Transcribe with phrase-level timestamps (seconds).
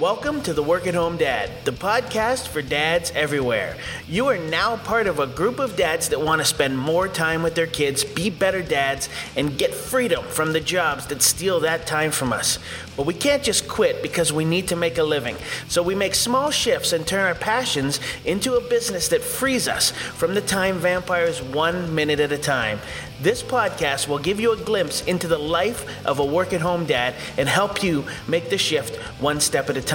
[0.00, 3.76] Welcome to the Work at Home Dad, the podcast for dads everywhere.
[4.08, 7.42] You are now part of a group of dads that want to spend more time
[7.42, 11.86] with their kids, be better dads, and get freedom from the jobs that steal that
[11.86, 12.58] time from us.
[12.96, 15.36] But we can't just quit because we need to make a living.
[15.68, 19.90] So we make small shifts and turn our passions into a business that frees us
[19.90, 22.78] from the time vampires one minute at a time.
[23.20, 26.86] This podcast will give you a glimpse into the life of a work at home
[26.86, 29.89] dad and help you make the shift one step at a time.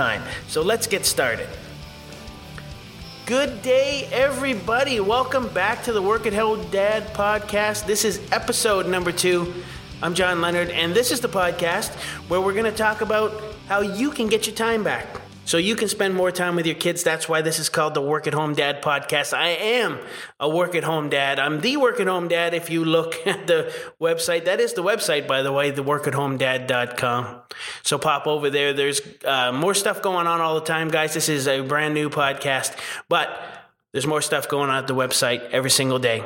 [0.49, 1.47] So let's get started.
[3.25, 4.99] Good day, everybody.
[4.99, 7.85] Welcome back to the Work at Home Dad podcast.
[7.85, 9.53] This is episode number two.
[10.01, 11.95] I'm John Leonard, and this is the podcast
[12.27, 15.75] where we're going to talk about how you can get your time back so you
[15.75, 17.03] can spend more time with your kids.
[17.03, 19.31] That's why this is called the Work at Home Dad podcast.
[19.33, 19.99] I am
[20.39, 21.39] a work at home dad.
[21.39, 24.45] I'm the work at home dad if you look at the website.
[24.45, 27.41] That is the website, by the way, theworkathomedad.com.
[27.83, 28.73] So pop over there.
[28.73, 31.13] There's uh, more stuff going on all the time, guys.
[31.13, 32.75] This is a brand new podcast,
[33.07, 33.29] but
[33.91, 36.23] there's more stuff going on at the website every single day.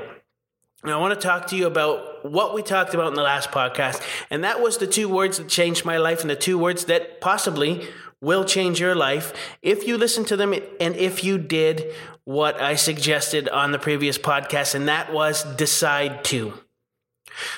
[0.82, 3.52] And I want to talk to you about what we talked about in the last
[3.52, 4.02] podcast.
[4.30, 7.20] And that was the two words that changed my life and the two words that
[7.20, 7.86] possibly
[8.22, 11.94] will change your life if you listen to them and if you did
[12.26, 16.54] what I suggested on the previous podcast, and that was decide to.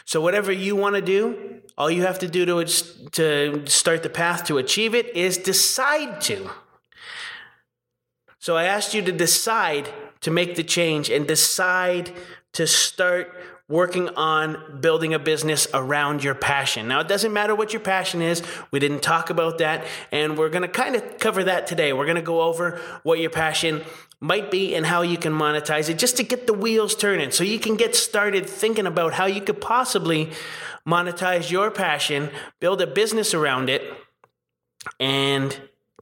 [0.05, 2.65] So, whatever you want to do, all you have to do to,
[3.11, 6.49] to start the path to achieve it is decide to.
[8.39, 9.89] So, I asked you to decide
[10.21, 12.13] to make the change and decide
[12.53, 13.33] to start
[13.71, 16.87] working on building a business around your passion.
[16.89, 18.43] Now, it doesn't matter what your passion is.
[18.69, 19.85] We didn't talk about that.
[20.11, 21.93] And we're going to kind of cover that today.
[21.93, 23.81] We're going to go over what your passion
[24.19, 27.43] might be and how you can monetize it just to get the wheels turning so
[27.43, 30.31] you can get started thinking about how you could possibly
[30.85, 33.81] monetize your passion, build a business around it,
[34.99, 35.59] and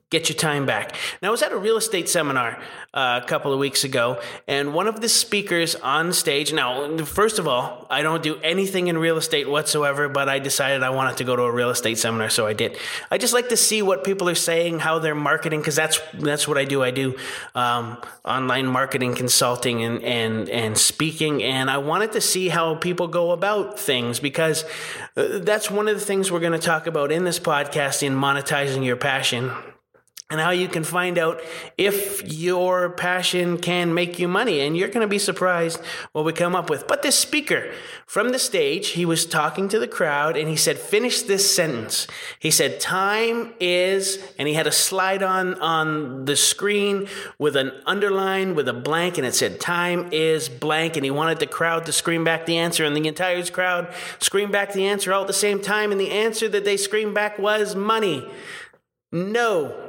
[0.10, 0.96] get your time back.
[1.22, 2.60] Now, I was at a real estate seminar
[2.94, 6.52] uh, a couple of weeks ago, and one of the speakers on stage.
[6.52, 10.82] Now, first of all, I don't do anything in real estate whatsoever, but I decided
[10.82, 12.78] I wanted to go to a real estate seminar, so I did.
[13.12, 16.48] I just like to see what people are saying, how they're marketing, because that's that's
[16.48, 16.82] what I do.
[16.82, 17.16] I do
[17.54, 23.08] um, online marketing consulting and and and speaking, and I wanted to see how people
[23.08, 24.66] go about things because
[25.16, 28.16] uh, that's one of the things we're going to talk about in this podcast in
[28.16, 29.52] monetizing your passion
[30.32, 31.42] and how you can find out
[31.76, 34.60] if your passion can make you money.
[34.60, 35.82] And you're going to be surprised
[36.12, 36.88] what we come up with.
[36.88, 37.72] But this speaker
[38.06, 42.06] from the stage, he was talking to the crowd and he said, finish this sentence.
[42.38, 47.08] He said, time is, and he had a slide on, on the screen
[47.40, 50.96] with an underline with a blank and it said, time is blank.
[50.96, 54.52] And he wanted the crowd to scream back the answer and the entire crowd screamed
[54.52, 55.92] back the answer all at the same time.
[55.92, 58.30] And the answer that they screamed back was money.
[59.12, 59.89] No,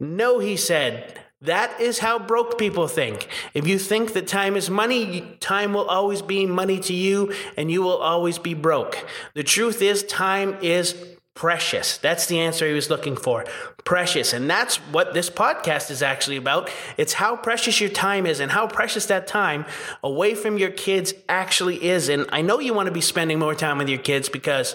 [0.00, 1.20] no, he said.
[1.42, 3.28] That is how broke people think.
[3.52, 7.70] If you think that time is money, time will always be money to you and
[7.70, 9.06] you will always be broke.
[9.34, 10.94] The truth is, time is
[11.34, 11.98] precious.
[11.98, 13.44] That's the answer he was looking for.
[13.84, 14.32] Precious.
[14.32, 16.70] And that's what this podcast is actually about.
[16.96, 19.66] It's how precious your time is and how precious that time
[20.02, 22.08] away from your kids actually is.
[22.08, 24.74] And I know you want to be spending more time with your kids because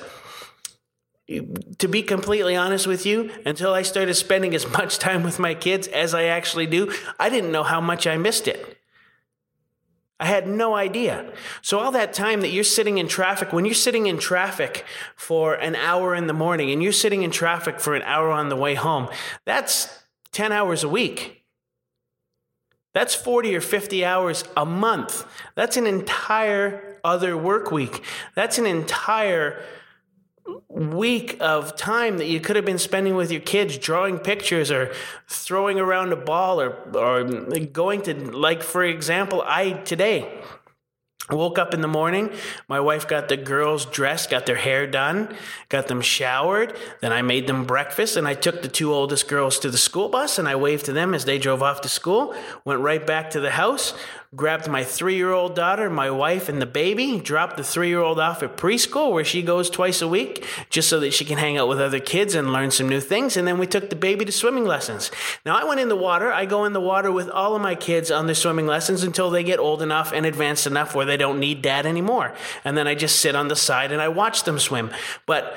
[1.78, 5.54] to be completely honest with you, until I started spending as much time with my
[5.54, 8.78] kids as I actually do, I didn't know how much I missed it.
[10.20, 11.34] I had no idea.
[11.64, 15.56] So, all that time that you're sitting in traffic, when you're sitting in traffic for
[15.56, 18.56] an hour in the morning and you're sitting in traffic for an hour on the
[18.56, 19.10] way home,
[19.46, 21.44] that's 10 hours a week.
[22.94, 25.26] That's 40 or 50 hours a month.
[25.56, 28.04] That's an entire other work week.
[28.36, 29.64] That's an entire
[30.70, 34.92] week of time that you could have been spending with your kids drawing pictures or
[35.28, 37.24] throwing around a ball or or
[37.66, 40.42] going to like for example I today
[41.30, 42.32] woke up in the morning
[42.68, 45.34] my wife got the girls dressed got their hair done
[45.70, 49.60] got them showered then i made them breakfast and i took the two oldest girls
[49.60, 52.36] to the school bus and i waved to them as they drove off to school
[52.66, 53.94] went right back to the house
[54.34, 58.00] grabbed my three year old daughter, my wife, and the baby, dropped the three year
[58.00, 61.38] old off at preschool where she goes twice a week just so that she can
[61.38, 63.36] hang out with other kids and learn some new things.
[63.36, 65.12] And then we took the baby to swimming lessons.
[65.46, 66.32] Now, I went in the water.
[66.32, 69.30] I go in the water with all of my kids on their swimming lessons until
[69.30, 72.34] they get old enough and advanced enough where they don't need dad anymore.
[72.64, 74.92] And then I just sit on the side and I watch them swim.
[75.26, 75.56] But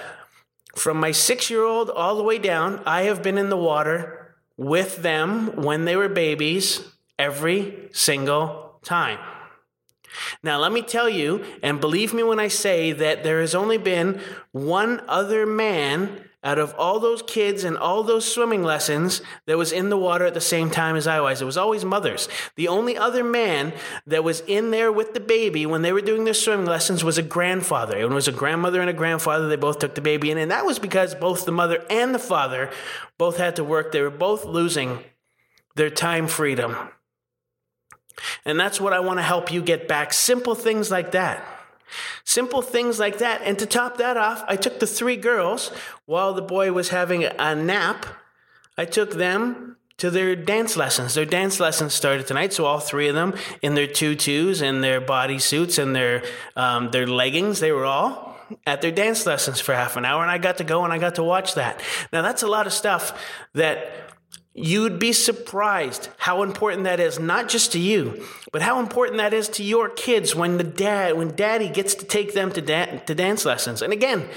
[0.74, 4.34] from my six year old all the way down, I have been in the water
[4.56, 6.80] with them when they were babies
[7.18, 9.18] every single time.
[10.42, 13.78] Now, let me tell you, and believe me when I say that there has only
[13.78, 14.20] been
[14.52, 19.72] one other man out of all those kids and all those swimming lessons that was
[19.72, 21.40] in the water at the same time as I was.
[21.40, 22.28] It was always mothers.
[22.56, 23.72] The only other man
[24.06, 27.16] that was in there with the baby when they were doing their swimming lessons was
[27.16, 27.96] a grandfather.
[27.96, 29.48] It was a grandmother and a grandfather.
[29.48, 32.18] They both took the baby in, and that was because both the mother and the
[32.18, 32.70] father
[33.16, 33.90] both had to work.
[33.90, 35.02] They were both losing
[35.76, 36.76] their time freedom.
[38.44, 40.12] And that's what I want to help you get back.
[40.12, 41.53] Simple things like that.
[42.24, 43.42] Simple things like that.
[43.42, 45.70] And to top that off, I took the three girls
[46.06, 48.06] while the boy was having a nap.
[48.76, 51.14] I took them to their dance lessons.
[51.14, 55.00] Their dance lessons started tonight, so all three of them in their tutus and their
[55.00, 56.24] bodysuits and their
[56.56, 60.30] um, their leggings, they were all at their dance lessons for half an hour, and
[60.30, 61.80] I got to go and I got to watch that.
[62.12, 63.18] Now that's a lot of stuff
[63.54, 64.13] that
[64.56, 69.34] You'd be surprised how important that is, not just to you, but how important that
[69.34, 72.98] is to your kids when the dad, when daddy gets to take them to, da-
[73.00, 73.82] to dance lessons.
[73.82, 74.28] And again,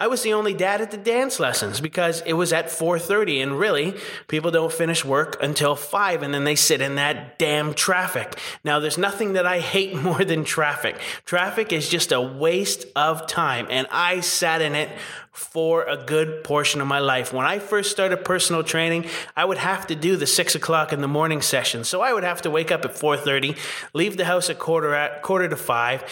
[0.00, 3.58] I was the only dad at the dance lessons because it was at 4:30 and
[3.58, 3.94] really
[4.28, 8.38] people don't finish work until 5 and then they sit in that damn traffic.
[8.64, 10.96] Now there's nothing that I hate more than traffic.
[11.26, 14.88] Traffic is just a waste of time and I sat in it
[15.32, 17.32] for a good portion of my life.
[17.32, 19.04] When I first started personal training,
[19.36, 21.84] I would have to do the six o'clock in the morning session.
[21.84, 23.54] So I would have to wake up at 4:30,
[23.92, 26.04] leave the house at quarter at quarter to five,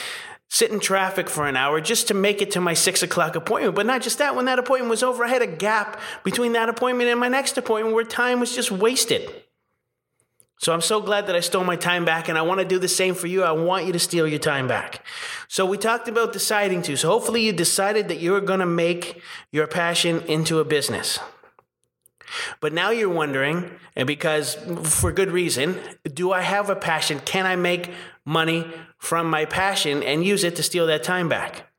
[0.49, 3.75] sit in traffic for an hour just to make it to my six o'clock appointment.
[3.75, 6.69] But not just that, when that appointment was over, I had a gap between that
[6.69, 9.31] appointment and my next appointment where time was just wasted.
[10.61, 12.81] So I'm so glad that I stole my time back, and I want to do
[12.81, 13.45] the same for you.
[13.45, 15.05] I want you to steal your time back.
[15.47, 16.97] So we talked about deciding to.
[16.97, 19.23] So hopefully you decided that you're going to make
[19.53, 21.21] your passion into a business.
[22.61, 27.21] But now you're wondering, and because for good reason, do I have a passion?
[27.21, 27.93] Can I make
[28.25, 28.67] money
[28.99, 31.71] from my passion and use it to steal that time back?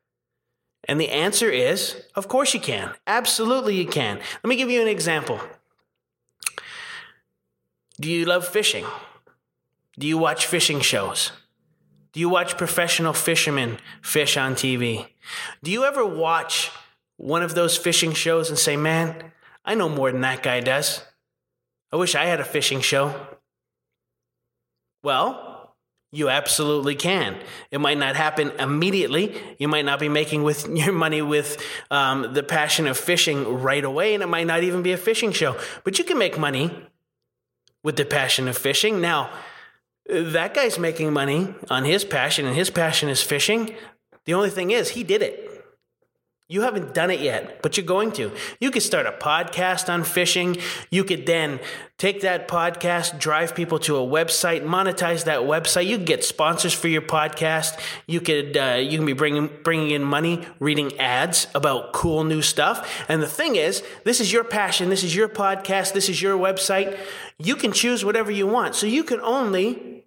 [0.88, 2.94] And the answer is, of course you can.
[3.06, 4.16] Absolutely you can.
[4.42, 5.40] Let me give you an example.
[8.00, 8.86] Do you love fishing?
[9.98, 11.32] Do you watch fishing shows?
[12.12, 15.06] Do you watch professional fishermen fish on TV?
[15.62, 16.70] Do you ever watch
[17.18, 19.32] one of those fishing shows and say, man,
[19.64, 21.04] I know more than that guy does?
[21.92, 23.14] I wish I had a fishing show.
[25.02, 25.49] Well,
[26.12, 27.36] you absolutely can.
[27.70, 29.40] It might not happen immediately.
[29.58, 33.84] You might not be making with your money with um, the passion of fishing right
[33.84, 35.56] away, and it might not even be a fishing show.
[35.84, 36.70] But you can make money
[37.82, 39.00] with the passion of fishing.
[39.00, 39.30] Now,
[40.08, 43.74] that guy's making money on his passion, and his passion is fishing.
[44.24, 45.49] The only thing is, he did it.
[46.50, 48.32] You haven't done it yet, but you're going to.
[48.58, 50.56] You could start a podcast on fishing.
[50.90, 51.60] You could then
[51.96, 55.86] take that podcast, drive people to a website, monetize that website.
[55.86, 57.78] You could get sponsors for your podcast.
[58.08, 62.42] You could uh, you can be bringing bringing in money, reading ads about cool new
[62.42, 63.04] stuff.
[63.08, 64.90] And the thing is, this is your passion.
[64.90, 65.92] This is your podcast.
[65.92, 66.98] This is your website.
[67.38, 68.74] You can choose whatever you want.
[68.74, 70.04] So you can only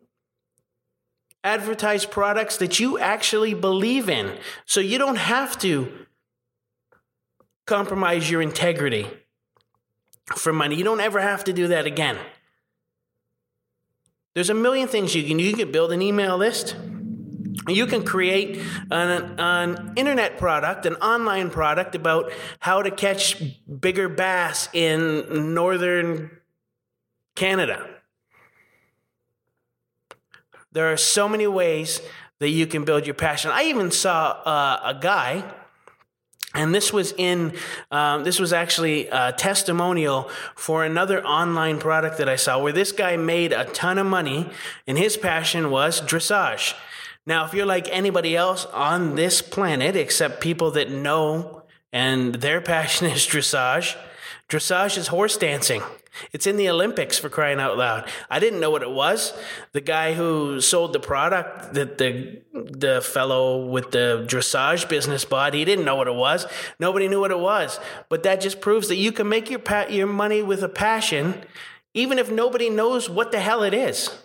[1.42, 4.38] advertise products that you actually believe in.
[4.66, 6.03] So you don't have to
[7.66, 9.08] compromise your integrity
[10.36, 10.76] for money.
[10.76, 12.18] You don't ever have to do that again.
[14.34, 15.44] There's a million things you can do.
[15.44, 16.76] You can build an email list.
[17.68, 23.42] You can create an, an, internet product, an online product about how to catch
[23.80, 26.32] bigger bass in northern
[27.36, 27.88] Canada.
[30.72, 32.02] There are so many ways
[32.40, 33.52] that you can build your passion.
[33.54, 35.44] I even saw uh, a guy
[36.54, 37.54] and this was in,
[37.90, 42.92] um, this was actually a testimonial for another online product that I saw where this
[42.92, 44.50] guy made a ton of money
[44.86, 46.76] and his passion was dressage.
[47.26, 52.62] Now, if you're like anybody else on this planet, except people that know and their
[52.74, 53.96] passion is dressage,
[54.54, 55.82] dressage is horse dancing.
[56.32, 58.08] It's in the Olympics for crying out loud.
[58.30, 59.34] I didn't know what it was.
[59.72, 65.56] The guy who sold the product, that the the fellow with the dressage business bought,
[65.56, 66.46] he didn't know what it was.
[66.80, 67.80] Nobody knew what it was.
[68.10, 71.44] But that just proves that you can make your pa- your money with a passion,
[71.96, 74.16] even if nobody knows what the hell it is.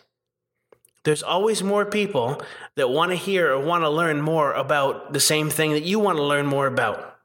[1.05, 2.43] There's always more people
[2.75, 5.99] that want to hear or want to learn more about the same thing that you
[5.99, 7.18] want to learn more about.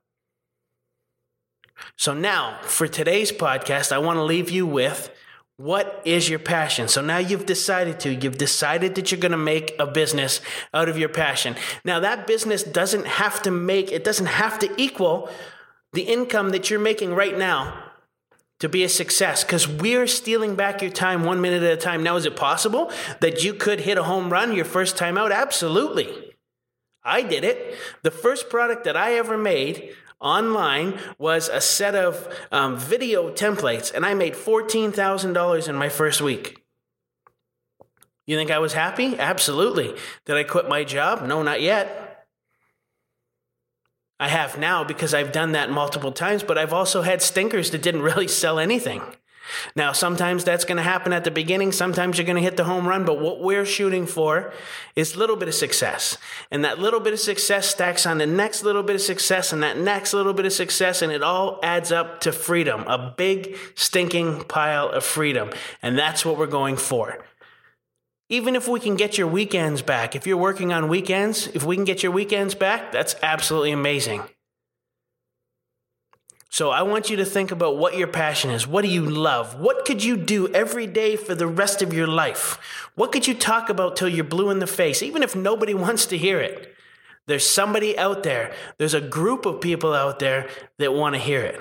[1.98, 5.10] So now, for today's podcast, I want to leave you with
[5.58, 6.88] what is your passion?
[6.88, 10.42] So now you've decided to, you've decided that you're going to make a business
[10.74, 11.56] out of your passion.
[11.86, 15.30] Now that business doesn't have to make, it doesn't have to equal
[15.94, 17.92] the income that you're making right now
[18.60, 22.02] to be a success because we're stealing back your time one minute at a time.
[22.02, 25.32] Now, is it possible that you could hit a home run your first time out?
[25.32, 26.34] Absolutely.
[27.04, 27.78] I did it.
[28.02, 33.94] The first product that I ever made online was a set of um, video templates,
[33.94, 36.64] and I made $14,000 in my first week.
[38.26, 39.20] You think I was happy?
[39.20, 39.96] Absolutely.
[40.26, 41.28] Did I quit my job?
[41.28, 42.26] No, not yet.
[44.20, 47.82] I have now because I've done that multiple times, but I've also had stinkers that
[47.82, 49.02] didn't really sell anything.
[49.76, 51.72] Now, sometimes that's going to happen at the beginning.
[51.72, 53.06] Sometimes you're going to hit the home run.
[53.06, 54.54] But what we're shooting for
[54.96, 56.18] is a little bit of success.
[56.52, 59.64] And that little bit of success stacks on the next little bit of success and
[59.64, 61.02] that next little bit of success.
[61.02, 65.52] And it all adds up to freedom, a big stinking pile of freedom.
[65.82, 67.24] And that's what we're going for.
[68.30, 71.76] Even if we can get your weekends back, if you're working on weekends, if we
[71.76, 74.24] can get your weekends back, that's absolutely amazing.
[76.54, 78.68] So I want you to think about what your passion is.
[78.68, 79.60] What do you love?
[79.60, 82.60] What could you do every day for the rest of your life?
[82.94, 86.06] What could you talk about till you're blue in the face, even if nobody wants
[86.06, 86.72] to hear it?
[87.26, 88.54] There's somebody out there.
[88.78, 91.60] There's a group of people out there that want to hear it.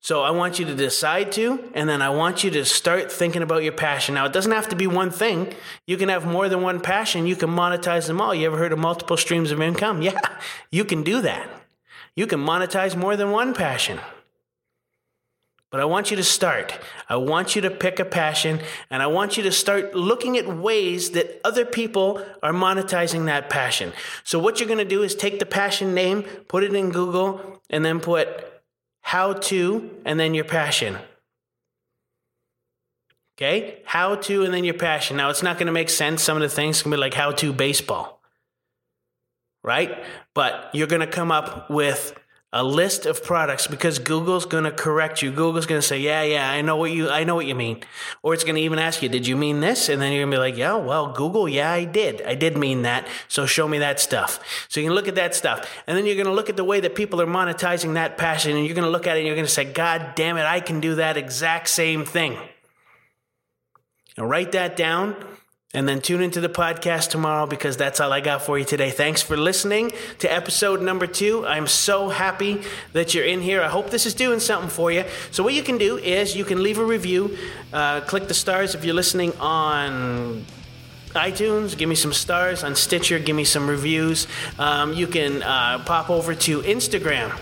[0.00, 3.42] So I want you to decide to, and then I want you to start thinking
[3.42, 4.14] about your passion.
[4.14, 5.54] Now, it doesn't have to be one thing.
[5.86, 7.26] You can have more than one passion.
[7.26, 8.34] You can monetize them all.
[8.34, 10.00] You ever heard of multiple streams of income?
[10.12, 10.18] Yeah,
[10.70, 11.61] you can do that.
[12.14, 13.98] You can monetize more than one passion.
[15.70, 16.78] But I want you to start.
[17.08, 20.46] I want you to pick a passion and I want you to start looking at
[20.46, 23.94] ways that other people are monetizing that passion.
[24.22, 27.62] So, what you're going to do is take the passion name, put it in Google,
[27.70, 28.28] and then put
[29.00, 30.98] how to and then your passion.
[33.38, 33.80] Okay?
[33.86, 35.16] How to and then your passion.
[35.16, 36.22] Now, it's not going to make sense.
[36.22, 38.21] Some of the things can be like how to baseball
[39.62, 40.02] right?
[40.34, 42.18] But you're going to come up with
[42.54, 45.32] a list of products because Google's going to correct you.
[45.32, 47.82] Google's going to say, "Yeah, yeah, I know what you I know what you mean."
[48.22, 50.32] Or it's going to even ask you, "Did you mean this?" And then you're going
[50.32, 52.20] to be like, "Yeah, well, Google, yeah, I did.
[52.22, 53.08] I did mean that.
[53.26, 55.66] So show me that stuff." So you can look at that stuff.
[55.86, 58.54] And then you're going to look at the way that people are monetizing that passion
[58.54, 60.44] and you're going to look at it and you're going to say, "God damn it,
[60.44, 62.36] I can do that exact same thing."
[64.18, 65.16] And write that down
[65.74, 68.90] and then tune into the podcast tomorrow because that's all I got for you today.
[68.90, 71.46] Thanks for listening to episode number two.
[71.46, 72.60] I'm so happy
[72.92, 73.62] that you're in here.
[73.62, 75.04] I hope this is doing something for you.
[75.30, 77.38] So, what you can do is you can leave a review,
[77.72, 80.44] uh, click the stars if you're listening on
[81.14, 82.64] iTunes, give me some stars.
[82.64, 84.26] On Stitcher, give me some reviews.
[84.58, 87.38] Um, you can uh, pop over to Instagram.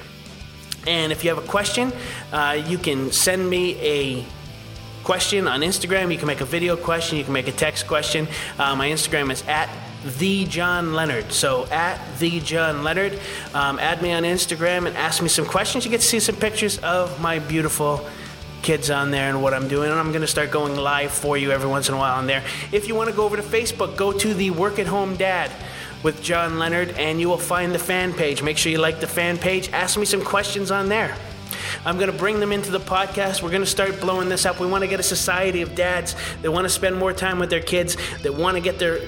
[0.86, 1.92] And if you have a question,
[2.32, 4.24] uh, you can send me a
[5.04, 6.12] question on Instagram.
[6.12, 7.18] You can make a video question.
[7.18, 8.28] You can make a text question.
[8.58, 9.68] Uh, my Instagram is at
[10.18, 11.32] the John Leonard.
[11.32, 13.18] So at the John Leonard,
[13.54, 15.84] um, add me on Instagram and ask me some questions.
[15.84, 18.06] You get to see some pictures of my beautiful
[18.62, 19.90] kids on there and what I'm doing.
[19.90, 22.26] And I'm going to start going live for you every once in a while on
[22.26, 22.42] there.
[22.72, 25.50] If you want to go over to Facebook, go to the Work at Home Dad
[26.02, 28.42] with John Leonard and you will find the fan page.
[28.42, 29.70] Make sure you like the fan page.
[29.72, 31.16] Ask me some questions on there.
[31.84, 33.42] I'm going to bring them into the podcast.
[33.42, 34.60] We're going to start blowing this up.
[34.60, 37.50] We want to get a society of dads that want to spend more time with
[37.50, 39.00] their kids, that want to get their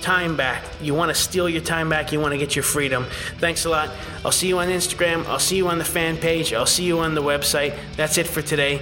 [0.00, 0.64] time back.
[0.80, 2.12] You want to steal your time back.
[2.12, 3.06] You want to get your freedom.
[3.38, 3.90] Thanks a lot.
[4.24, 5.26] I'll see you on Instagram.
[5.26, 6.52] I'll see you on the fan page.
[6.52, 7.76] I'll see you on the website.
[7.96, 8.80] That's it for today.